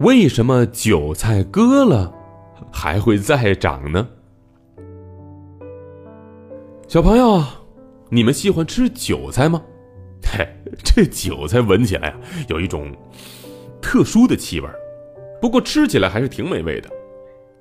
[0.00, 2.10] 为什么韭菜割了
[2.72, 4.08] 还会再长呢？
[6.88, 7.44] 小朋友，
[8.08, 9.62] 你们喜欢吃韭菜吗？
[10.22, 10.48] 嘿，
[10.82, 12.18] 这韭菜闻起来啊，
[12.48, 12.90] 有一种
[13.82, 14.68] 特殊的气味
[15.38, 16.88] 不过吃起来还是挺美味的。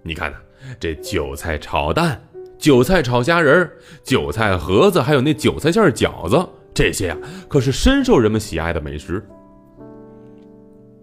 [0.02, 0.38] 你看呢，
[0.80, 2.26] 这韭菜炒蛋、
[2.58, 3.70] 韭菜炒虾仁、
[4.02, 7.18] 韭菜盒子，还有那韭菜馅饺子，这些呀，
[7.50, 9.22] 可是深受人们喜爱的美食。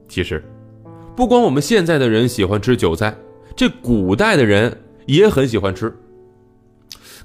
[0.09, 0.43] 其实。
[1.17, 3.17] 不光我们现在的人喜欢吃韭菜，
[3.57, 5.97] 这古代的人也很喜欢吃。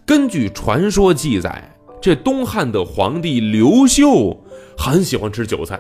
[0.06, 4.42] 根据传说记载，这东汉的皇帝刘秀
[4.78, 5.78] 很喜欢吃韭菜，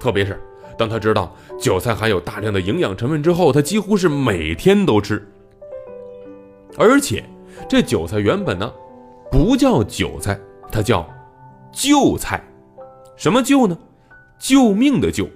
[0.00, 0.40] 特别是
[0.78, 5.22] 当他知道韭菜含有大量的营养成分之后，他几乎是每天都吃。
[6.78, 7.22] 而且，
[7.68, 8.72] 这韭菜原本呢
[9.30, 10.40] 不叫韭菜，
[10.72, 11.06] 它叫
[11.70, 12.42] 救菜。
[13.16, 13.76] 什么救呢？
[14.38, 15.28] 救命的救。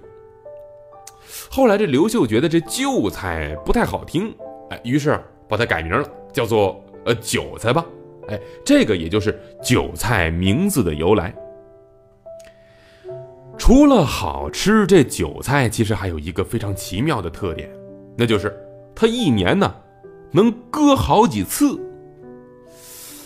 [1.51, 4.35] 后来这刘秀觉得这韭菜不太好听，
[4.71, 5.19] 哎，于是
[5.49, 7.85] 把它改名了，叫做呃韭菜吧，
[8.29, 11.35] 哎，这个也就是韭菜名字的由来。
[13.57, 17.69] 除了好吃，这韭菜其实还有一个非常奇妙的特点，
[18.17, 18.57] 那就是
[18.95, 19.75] 它一年呢
[20.31, 21.81] 能割好几次。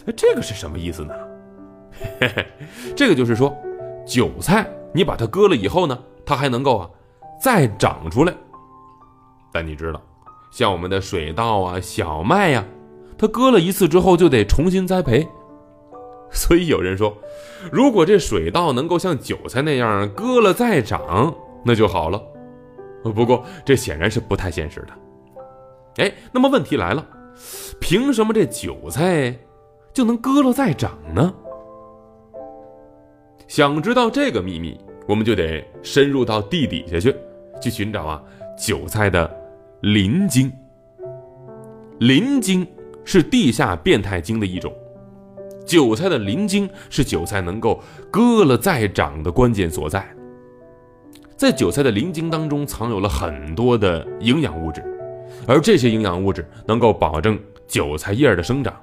[0.07, 1.15] 哎，这个是什么意思呢？
[2.21, 2.47] 嘿嘿，
[2.97, 3.55] 这个就是说，
[4.07, 6.89] 韭菜你把它割了以后呢，它还能够啊。
[7.43, 8.33] 再长出来，
[9.53, 10.01] 但你知道，
[10.53, 12.65] 像我们的水稻啊、小麦呀，
[13.19, 15.27] 它割了一次之后就得重新栽培。
[16.31, 17.13] 所以有人说，
[17.73, 22.23] 如果这水稻能够像韭菜那样割了再长，那就好了。
[23.03, 26.05] 不过这显然是不太现实的。
[26.05, 27.05] 哎，那么问题来了，
[27.81, 29.37] 凭什么这韭菜
[29.93, 31.35] 就能割了再长呢？
[33.49, 37.13] 想知道这个秘密，我们就得深入到地底下去。
[37.63, 38.23] 去寻找啊，
[38.59, 39.31] 韭菜的
[39.81, 40.53] 鳞茎。
[42.01, 42.67] 鳞茎
[43.05, 44.73] 是地下变态茎的一种，
[45.65, 47.81] 韭菜的鳞茎是韭菜能够
[48.11, 50.05] 割了再长的关键所在。
[51.37, 54.83] 在韭菜的鳞茎当中藏有了很多的营养物质，
[55.47, 58.75] 而这些营养物质能够保证韭菜叶的生长。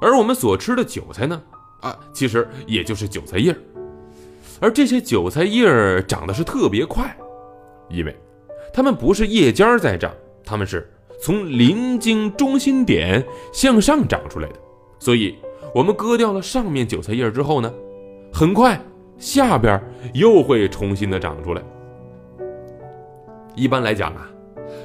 [0.00, 1.42] 而我们所吃的韭菜呢，
[1.80, 3.54] 啊，其实也就是韭菜叶
[4.60, 7.16] 而这些韭菜叶长得是特别快。
[7.90, 8.16] 因为，
[8.72, 10.12] 它们不是叶尖在长，
[10.44, 10.88] 它们是
[11.20, 14.54] 从鳞茎中心点向上长出来的。
[14.98, 15.36] 所以，
[15.74, 17.72] 我们割掉了上面韭菜叶之后呢，
[18.32, 18.80] 很快
[19.16, 19.82] 下边
[20.14, 21.62] 又会重新的长出来。
[23.54, 24.30] 一般来讲啊，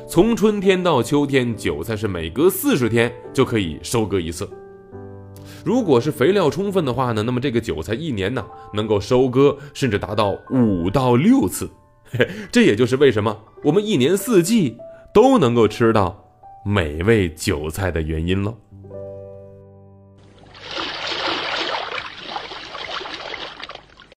[0.08, 4.50] 从春天到秋天，韭菜是每隔四十天就可以收割一次。
[5.64, 11.70] 如果是肥料充分的话呢，那么这个韭菜一年呢能够收割甚至达到五到六次。
[12.52, 14.78] 这也就是为什么我们一年四季
[15.14, 16.30] 都能够吃到
[16.66, 18.56] 美味韭菜的原因了。